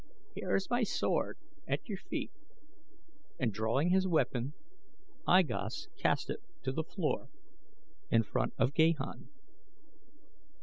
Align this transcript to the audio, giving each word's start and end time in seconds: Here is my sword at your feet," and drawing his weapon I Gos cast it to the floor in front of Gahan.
Here 0.33 0.55
is 0.55 0.67
my 0.71 0.81
sword 0.81 1.37
at 1.67 1.87
your 1.87 1.99
feet," 1.99 2.31
and 3.39 3.53
drawing 3.53 3.91
his 3.91 4.07
weapon 4.07 4.55
I 5.27 5.43
Gos 5.43 5.89
cast 5.95 6.31
it 6.31 6.39
to 6.63 6.71
the 6.71 6.83
floor 6.83 7.29
in 8.09 8.23
front 8.23 8.55
of 8.57 8.73
Gahan. 8.73 9.29